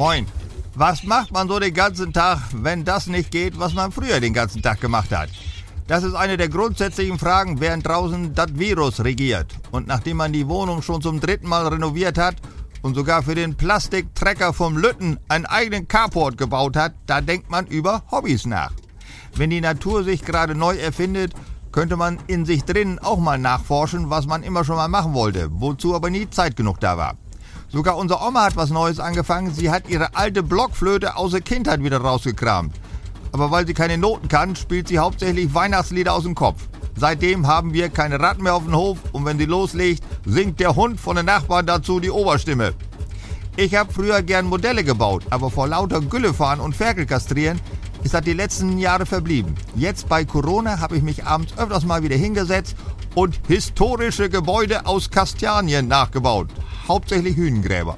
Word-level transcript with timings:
Moin. 0.00 0.26
Was 0.74 1.04
macht 1.04 1.30
man 1.30 1.46
so 1.46 1.58
den 1.58 1.74
ganzen 1.74 2.14
Tag, 2.14 2.38
wenn 2.54 2.86
das 2.86 3.06
nicht 3.06 3.30
geht, 3.30 3.58
was 3.58 3.74
man 3.74 3.92
früher 3.92 4.18
den 4.18 4.32
ganzen 4.32 4.62
Tag 4.62 4.80
gemacht 4.80 5.12
hat? 5.12 5.28
Das 5.88 6.04
ist 6.04 6.14
eine 6.14 6.38
der 6.38 6.48
grundsätzlichen 6.48 7.18
Fragen, 7.18 7.60
während 7.60 7.86
draußen 7.86 8.34
das 8.34 8.58
Virus 8.58 9.04
regiert. 9.04 9.54
Und 9.72 9.86
nachdem 9.86 10.16
man 10.16 10.32
die 10.32 10.48
Wohnung 10.48 10.80
schon 10.80 11.02
zum 11.02 11.20
dritten 11.20 11.50
Mal 11.50 11.68
renoviert 11.68 12.16
hat 12.16 12.36
und 12.80 12.94
sogar 12.94 13.22
für 13.22 13.34
den 13.34 13.58
Plastiktrecker 13.58 14.54
vom 14.54 14.78
Lütten 14.78 15.18
einen 15.28 15.44
eigenen 15.44 15.86
Carport 15.86 16.38
gebaut 16.38 16.76
hat, 16.76 16.94
da 17.04 17.20
denkt 17.20 17.50
man 17.50 17.66
über 17.66 18.02
Hobbys 18.10 18.46
nach. 18.46 18.72
Wenn 19.34 19.50
die 19.50 19.60
Natur 19.60 20.02
sich 20.02 20.24
gerade 20.24 20.54
neu 20.54 20.76
erfindet, 20.78 21.34
könnte 21.72 21.98
man 21.98 22.18
in 22.26 22.46
sich 22.46 22.64
drinnen 22.64 23.00
auch 23.00 23.18
mal 23.18 23.36
nachforschen, 23.36 24.08
was 24.08 24.24
man 24.24 24.44
immer 24.44 24.64
schon 24.64 24.76
mal 24.76 24.88
machen 24.88 25.12
wollte, 25.12 25.50
wozu 25.50 25.94
aber 25.94 26.08
nie 26.08 26.30
Zeit 26.30 26.56
genug 26.56 26.80
da 26.80 26.96
war. 26.96 27.18
Sogar 27.72 27.96
unsere 27.96 28.20
Oma 28.26 28.46
hat 28.46 28.56
was 28.56 28.70
Neues 28.70 28.98
angefangen. 28.98 29.54
Sie 29.54 29.70
hat 29.70 29.88
ihre 29.88 30.16
alte 30.16 30.42
Blockflöte 30.42 31.16
aus 31.16 31.30
der 31.30 31.40
Kindheit 31.40 31.84
wieder 31.84 31.98
rausgekramt. 31.98 32.74
Aber 33.30 33.52
weil 33.52 33.64
sie 33.64 33.74
keine 33.74 33.96
Noten 33.96 34.26
kann, 34.26 34.56
spielt 34.56 34.88
sie 34.88 34.98
hauptsächlich 34.98 35.54
Weihnachtslieder 35.54 36.12
aus 36.12 36.24
dem 36.24 36.34
Kopf. 36.34 36.66
Seitdem 36.96 37.46
haben 37.46 37.72
wir 37.72 37.88
keine 37.88 38.18
Ratten 38.18 38.42
mehr 38.42 38.56
auf 38.56 38.64
dem 38.64 38.74
Hof 38.74 38.98
und 39.12 39.24
wenn 39.24 39.38
sie 39.38 39.44
loslegt, 39.44 40.02
singt 40.26 40.58
der 40.58 40.74
Hund 40.74 40.98
von 40.98 41.14
den 41.14 41.26
Nachbarn 41.26 41.64
dazu 41.64 42.00
die 42.00 42.10
Oberstimme. 42.10 42.74
Ich 43.56 43.76
habe 43.76 43.92
früher 43.92 44.20
gern 44.22 44.46
Modelle 44.46 44.82
gebaut, 44.82 45.24
aber 45.30 45.48
vor 45.48 45.68
lauter 45.68 46.00
Güllefahren 46.00 46.58
und 46.58 46.74
Ferkel 46.74 47.06
kastrieren 47.06 47.60
ist 48.02 48.14
das 48.14 48.22
die 48.22 48.32
letzten 48.32 48.78
Jahre 48.78 49.06
verblieben. 49.06 49.54
Jetzt 49.76 50.08
bei 50.08 50.24
Corona 50.24 50.80
habe 50.80 50.96
ich 50.96 51.02
mich 51.04 51.24
abends 51.24 51.56
öfters 51.56 51.84
mal 51.84 52.02
wieder 52.02 52.16
hingesetzt 52.16 52.74
und 53.14 53.40
historische 53.46 54.28
Gebäude 54.28 54.86
aus 54.86 55.10
Kastanien 55.10 55.86
nachgebaut 55.86 56.48
hauptsächlich 56.88 57.36
Hühnengräber. 57.36 57.96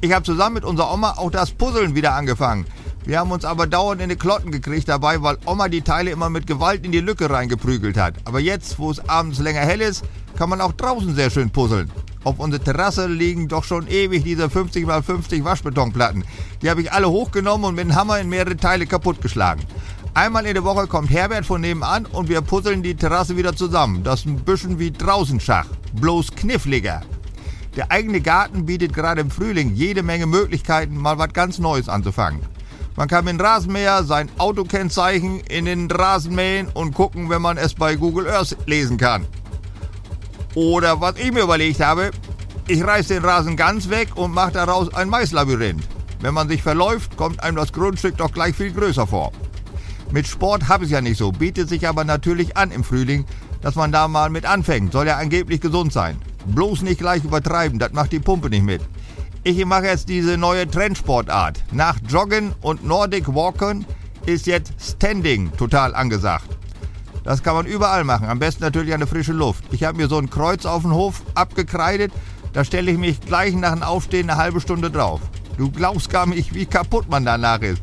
Ich 0.00 0.12
habe 0.12 0.24
zusammen 0.24 0.54
mit 0.54 0.64
unserer 0.64 0.92
Oma 0.92 1.14
auch 1.16 1.30
das 1.30 1.50
Puzzeln 1.50 1.94
wieder 1.94 2.14
angefangen. 2.14 2.66
Wir 3.06 3.18
haben 3.18 3.30
uns 3.30 3.44
aber 3.44 3.66
dauernd 3.66 4.00
in 4.00 4.08
die 4.08 4.16
Klotten 4.16 4.50
gekriegt 4.50 4.88
dabei, 4.88 5.22
weil 5.22 5.36
Oma 5.44 5.68
die 5.68 5.82
Teile 5.82 6.10
immer 6.10 6.30
mit 6.30 6.46
Gewalt 6.46 6.84
in 6.84 6.92
die 6.92 7.00
Lücke 7.00 7.28
reingeprügelt 7.28 7.96
hat. 7.96 8.14
Aber 8.24 8.40
jetzt, 8.40 8.78
wo 8.78 8.90
es 8.90 9.08
abends 9.08 9.38
länger 9.38 9.60
hell 9.60 9.80
ist, 9.80 10.04
kann 10.36 10.48
man 10.48 10.60
auch 10.60 10.72
draußen 10.72 11.14
sehr 11.14 11.30
schön 11.30 11.50
puzzeln. 11.50 11.90
Auf 12.24 12.38
unserer 12.38 12.64
Terrasse 12.64 13.06
liegen 13.06 13.48
doch 13.48 13.64
schon 13.64 13.86
ewig 13.86 14.24
diese 14.24 14.48
50 14.48 14.84
x 14.88 15.06
50 15.06 15.44
Waschbetonplatten. 15.44 16.24
Die 16.62 16.70
habe 16.70 16.80
ich 16.80 16.92
alle 16.92 17.10
hochgenommen 17.10 17.66
und 17.66 17.74
mit 17.74 17.84
dem 17.84 17.94
Hammer 17.94 18.18
in 18.18 18.30
mehrere 18.30 18.56
Teile 18.56 18.86
kaputtgeschlagen. 18.86 19.64
Einmal 20.14 20.46
in 20.46 20.54
der 20.54 20.64
Woche 20.64 20.86
kommt 20.86 21.10
Herbert 21.10 21.44
von 21.44 21.60
nebenan 21.60 22.06
und 22.06 22.28
wir 22.28 22.40
puzzeln 22.40 22.82
die 22.82 22.94
Terrasse 22.94 23.36
wieder 23.36 23.54
zusammen. 23.54 24.02
Das 24.04 24.20
ist 24.20 24.26
ein 24.26 24.36
bisschen 24.36 24.78
wie 24.78 24.90
draußen 24.90 25.40
Schach, 25.40 25.66
bloß 25.94 26.30
kniffliger. 26.30 27.02
Der 27.76 27.90
eigene 27.90 28.20
Garten 28.20 28.66
bietet 28.66 28.92
gerade 28.92 29.20
im 29.20 29.30
Frühling 29.30 29.74
jede 29.74 30.02
Menge 30.02 30.26
Möglichkeiten, 30.26 30.96
mal 30.96 31.18
was 31.18 31.32
ganz 31.32 31.58
Neues 31.58 31.88
anzufangen. 31.88 32.40
Man 32.96 33.08
kann 33.08 33.24
mit 33.24 33.34
dem 33.34 33.40
Rasenmäher 33.40 34.04
sein 34.04 34.30
Autokennzeichen 34.38 35.40
in 35.40 35.64
den 35.64 35.90
Rasen 35.90 36.34
mähen 36.34 36.68
und 36.68 36.94
gucken, 36.94 37.28
wenn 37.28 37.42
man 37.42 37.56
es 37.56 37.74
bei 37.74 37.96
Google 37.96 38.28
Earth 38.28 38.56
lesen 38.66 38.96
kann. 38.96 39.26
Oder 40.54 41.00
was 41.00 41.16
ich 41.18 41.32
mir 41.32 41.42
überlegt 41.42 41.80
habe, 41.80 42.12
ich 42.68 42.84
reiß 42.84 43.08
den 43.08 43.24
Rasen 43.24 43.56
ganz 43.56 43.88
weg 43.88 44.10
und 44.14 44.32
mache 44.32 44.52
daraus 44.52 44.94
ein 44.94 45.08
Maislabyrinth. 45.08 45.82
Wenn 46.20 46.34
man 46.34 46.48
sich 46.48 46.62
verläuft, 46.62 47.16
kommt 47.16 47.42
einem 47.42 47.56
das 47.56 47.72
Grundstück 47.72 48.16
doch 48.16 48.32
gleich 48.32 48.54
viel 48.54 48.72
größer 48.72 49.06
vor. 49.06 49.32
Mit 50.14 50.28
Sport 50.28 50.68
habe 50.68 50.84
ich 50.84 50.90
es 50.90 50.94
ja 50.94 51.00
nicht 51.00 51.18
so, 51.18 51.32
bietet 51.32 51.68
sich 51.68 51.88
aber 51.88 52.04
natürlich 52.04 52.56
an 52.56 52.70
im 52.70 52.84
Frühling, 52.84 53.24
dass 53.62 53.74
man 53.74 53.90
da 53.90 54.06
mal 54.06 54.30
mit 54.30 54.46
anfängt. 54.46 54.92
Soll 54.92 55.08
ja 55.08 55.16
angeblich 55.16 55.60
gesund 55.60 55.92
sein. 55.92 56.16
Bloß 56.46 56.82
nicht 56.82 57.00
gleich 57.00 57.24
übertreiben, 57.24 57.80
das 57.80 57.92
macht 57.94 58.12
die 58.12 58.20
Pumpe 58.20 58.48
nicht 58.48 58.62
mit. 58.62 58.80
Ich 59.42 59.64
mache 59.66 59.86
jetzt 59.86 60.08
diese 60.08 60.38
neue 60.38 60.70
Trendsportart. 60.70 61.64
Nach 61.72 61.96
Joggen 62.08 62.52
und 62.60 62.84
Nordic 62.84 63.34
Walken 63.34 63.86
ist 64.24 64.46
jetzt 64.46 64.74
Standing 64.78 65.50
total 65.56 65.96
angesagt. 65.96 66.46
Das 67.24 67.42
kann 67.42 67.56
man 67.56 67.66
überall 67.66 68.04
machen, 68.04 68.28
am 68.28 68.38
besten 68.38 68.62
natürlich 68.62 68.94
an 68.94 69.00
der 69.00 69.08
frischen 69.08 69.36
Luft. 69.36 69.64
Ich 69.72 69.82
habe 69.82 69.96
mir 69.96 70.06
so 70.06 70.18
ein 70.18 70.30
Kreuz 70.30 70.64
auf 70.64 70.82
den 70.82 70.92
Hof 70.92 71.22
abgekreidet, 71.34 72.12
da 72.52 72.64
stelle 72.64 72.92
ich 72.92 72.98
mich 72.98 73.20
gleich 73.20 73.52
nach 73.56 73.72
dem 73.72 73.82
Aufstehen 73.82 74.30
eine 74.30 74.38
halbe 74.38 74.60
Stunde 74.60 74.92
drauf. 74.92 75.22
Du 75.58 75.72
glaubst 75.72 76.08
gar 76.08 76.26
nicht, 76.26 76.54
wie 76.54 76.66
kaputt 76.66 77.08
man 77.08 77.24
danach 77.24 77.62
ist. 77.62 77.82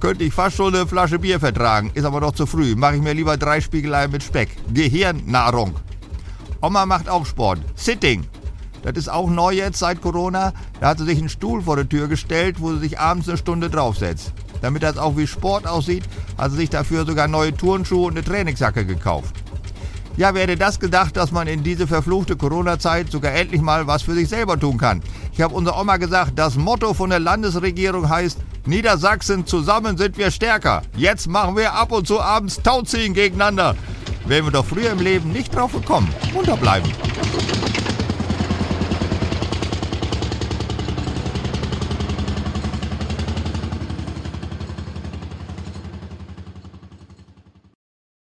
Könnte 0.00 0.24
ich 0.24 0.32
fast 0.32 0.56
schon 0.56 0.74
eine 0.74 0.86
Flasche 0.86 1.18
Bier 1.18 1.38
vertragen, 1.38 1.90
ist 1.92 2.06
aber 2.06 2.20
noch 2.20 2.32
zu 2.32 2.46
früh. 2.46 2.74
Mache 2.74 2.96
ich 2.96 3.02
mir 3.02 3.12
lieber 3.12 3.36
drei 3.36 3.60
Spiegeleien 3.60 4.10
mit 4.10 4.22
Speck. 4.22 4.48
Gehirnnahrung. 4.72 5.74
Oma 6.62 6.86
macht 6.86 7.10
auch 7.10 7.26
Sport. 7.26 7.60
Sitting. 7.74 8.24
Das 8.82 8.96
ist 8.96 9.10
auch 9.10 9.28
neu 9.28 9.52
jetzt 9.52 9.78
seit 9.78 10.00
Corona. 10.00 10.54
Da 10.80 10.88
hat 10.88 10.98
sie 10.98 11.04
sich 11.04 11.18
einen 11.18 11.28
Stuhl 11.28 11.60
vor 11.60 11.76
der 11.76 11.86
Tür 11.86 12.08
gestellt, 12.08 12.56
wo 12.60 12.72
sie 12.72 12.78
sich 12.78 12.98
abends 12.98 13.28
eine 13.28 13.36
Stunde 13.36 13.68
draufsetzt. 13.68 14.32
Damit 14.62 14.82
das 14.82 14.96
auch 14.96 15.18
wie 15.18 15.26
Sport 15.26 15.66
aussieht, 15.66 16.04
hat 16.38 16.50
sie 16.52 16.56
sich 16.56 16.70
dafür 16.70 17.04
sogar 17.04 17.28
neue 17.28 17.54
Turnschuhe 17.54 18.06
und 18.06 18.16
eine 18.16 18.24
Trainingsjacke 18.24 18.86
gekauft. 18.86 19.34
Ja, 20.16 20.34
wer 20.34 20.42
hätte 20.42 20.56
das 20.56 20.80
gedacht, 20.80 21.16
dass 21.16 21.30
man 21.30 21.46
in 21.46 21.62
diese 21.62 21.86
verfluchte 21.86 22.36
Corona-Zeit 22.36 23.10
sogar 23.10 23.32
endlich 23.32 23.60
mal 23.60 23.86
was 23.86 24.02
für 24.02 24.14
sich 24.14 24.30
selber 24.30 24.58
tun 24.58 24.78
kann? 24.78 25.02
Ich 25.32 25.42
habe 25.42 25.54
unserer 25.54 25.78
Oma 25.78 25.98
gesagt, 25.98 26.32
das 26.38 26.56
Motto 26.56 26.94
von 26.94 27.10
der 27.10 27.20
Landesregierung 27.20 28.08
heißt, 28.08 28.38
Niedersachsen, 28.66 29.46
zusammen 29.46 29.96
sind 29.96 30.18
wir 30.18 30.30
stärker. 30.30 30.82
Jetzt 30.96 31.28
machen 31.28 31.56
wir 31.56 31.72
ab 31.72 31.92
und 31.92 32.06
zu 32.06 32.20
abends 32.20 32.62
Tauziehen 32.62 33.14
gegeneinander 33.14 33.74
wären 34.30 34.44
wir 34.44 34.52
doch 34.52 34.64
früher 34.64 34.92
im 34.92 35.00
Leben 35.00 35.32
nicht 35.32 35.54
drauf 35.54 35.72
gekommen. 35.72 36.08
Unterbleiben. 36.34 36.90